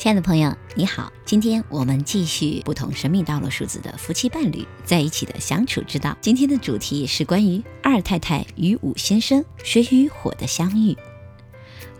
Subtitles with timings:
[0.00, 1.12] 亲爱的朋友，你好！
[1.26, 6.16] 今天我们继续不同生命道路数字的夫妻伴侣在一起的相处之道。
[6.22, 10.96] 今天的主题是关于二太太与武先生水与火的相遇。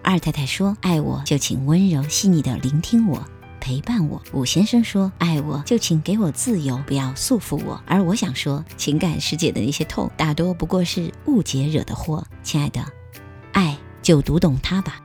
[0.02, 3.22] 二太太说：“爱我就请温柔细腻的聆听我，
[3.60, 12.26] 陪伴我。”武先生说：“爱我就请给我自由，不要束缚我。”而我想说，情感世界的那些痛，大多不过是误解惹的祸。
[12.42, 12.82] 亲爱的，
[13.52, 15.02] 爱就读懂它吧。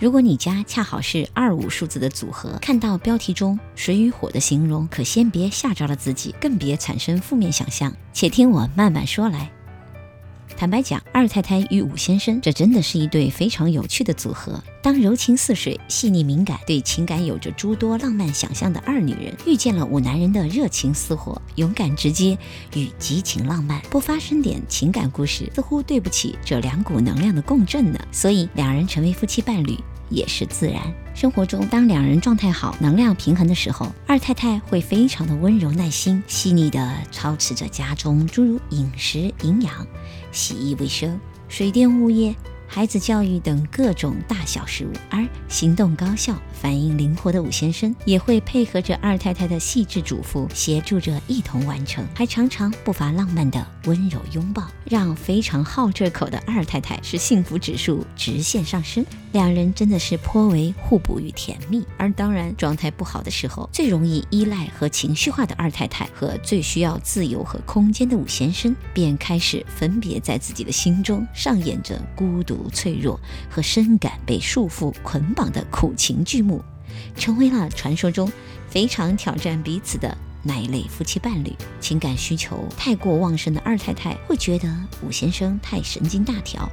[0.00, 7.94] 如果你家恰好是二五数字的组合，看到标题中水与火的形容，可先别吓着了自己，更别产生负面想象。
[8.14, 9.52] 且听我慢慢说来。
[10.56, 14.62] 坦白讲，二太太与武先生，这真的是一对非常有趣的组合。
[14.82, 22.36] 当柔情似水、细腻敏感、对情感有着诸多浪漫想象的二女人，遇见了武男人的热情似火、勇敢直接
[22.74, 27.98] 与激情浪漫，不发生点情感故事，似乎对不起这两股能量的共振呢。
[28.10, 29.78] 所以，两人成为夫妻伴侣。
[30.10, 30.82] 也是自然。
[31.14, 39.86] 生活中，当两人状态好、能量平衡的时候，二太太会非常的温柔、耐心、细腻的操持着家中诸如饮食、营养、
[40.32, 42.34] 洗衣、卫生、水电、物业。
[42.72, 59.04] 孩子教育等各种大小事务，而行动高效、反应灵活的武先生也会配合着二太太的细致嘱咐，协助着一同完成，还常常不乏浪漫的温柔拥抱，让非常好这口的二太太是幸福指数直线上升。
[59.32, 61.86] 两人真的是颇为互补与甜蜜。
[61.96, 72.68] 而当然，状态不好的时候，最容易依赖和情绪化的二太太和最需要自由和空间的武先生，便开始分别在自己的心中上演着孤独。
[72.72, 76.49] 脆弱和深感被束缚捆绑的苦情剧目，
[77.16, 78.30] 成为了传说中
[78.68, 81.54] 非常挑战彼此的那一类夫妻伴侣。
[81.80, 84.68] 情感需求太过旺盛的二太太会觉得
[85.02, 86.70] 武先生太神经大条，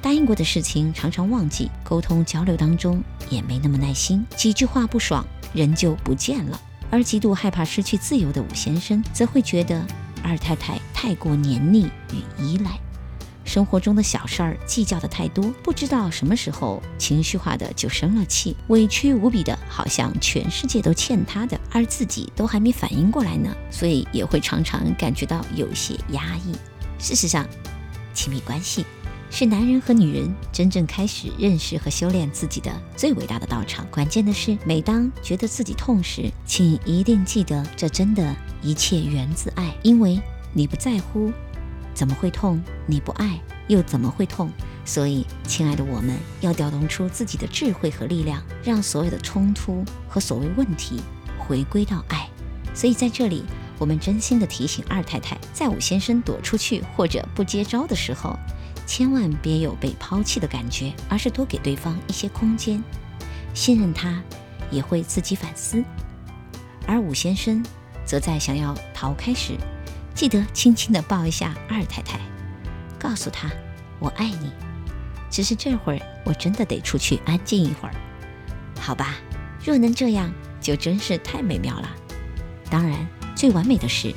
[0.00, 6.60] 答应过的事情常常忘记，沟通交流当中也没那么耐心，几句话不爽人就不见了。
[6.90, 9.82] 而极度害怕失去自由的武先生则会觉得
[10.22, 12.78] 二太太太过黏腻与依赖。
[13.52, 26.54] 生活中的小事儿计较的太多，不知道什么时候情绪化的就生了气，委屈无比的，好像全世界都欠他的，而自己都还没反应过来呢，所以也会常常感觉到有些压抑。
[26.98, 27.46] 事实上，
[28.14, 28.86] 亲密关系
[29.30, 33.86] 是男人和女人真正开始认识和修炼自己的最伟大的道场。
[33.90, 40.18] 关键的是，每当觉得自己痛时，请一定记得，这真的一切源自爱，因为
[40.54, 41.30] 你不在乎。
[41.94, 42.62] 怎么会痛？
[42.86, 44.50] 你不爱又怎么会痛？
[44.84, 51.00] 所以，亲爱的，我们要调动出自己的智慧和力量，让所有的冲突和所谓问题
[51.38, 52.28] 回归到爱。
[52.74, 53.44] 所以，在这里，
[53.78, 58.36] 我们真心的提醒二太太，在武先生躲出去或者不接招的时候，
[58.86, 62.82] 千万别有被抛弃的感觉，而是多给对方一些空间，
[63.54, 64.20] 信任他，
[64.70, 65.84] 也会自己反思。
[66.86, 67.64] 而武先生
[68.04, 69.56] 则在想要逃开时。
[70.14, 72.20] 记得轻轻地抱一下二太太，
[72.98, 73.50] 告诉她
[73.98, 74.52] 我爱你。
[75.30, 77.94] 只是这会儿我真的得出去安静一会儿，
[78.78, 79.16] 好吧？
[79.64, 80.30] 若能这样，
[80.60, 81.88] 就真是太美妙了。
[82.68, 84.14] 当然，最完美的是，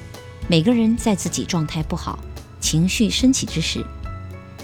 [0.49, 2.19] 每个人在自己状态不好、
[2.59, 3.85] 情绪升起之时，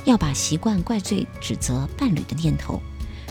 [0.03, 2.81] 要把习惯怪罪、指责伴侣的念头，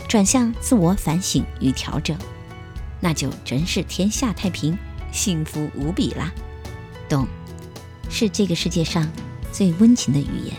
[0.07, 2.17] 转向自我反省与调整，
[2.99, 4.75] 那就真是天下太平、
[5.11, 6.31] 幸福无比啦。
[7.07, 7.27] 懂？
[8.11, 9.09] 是这个世界上
[9.51, 10.55] 最温情的语言。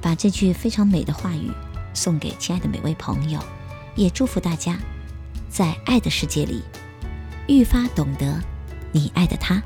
[0.00, 1.50] 把这句非常美的话语
[1.92, 3.38] 送给亲爱的每位朋友，
[3.96, 4.78] 也祝福大家
[5.50, 6.62] 在爱的世界里
[7.48, 8.40] 愈发懂得
[8.92, 9.60] 你爱的他。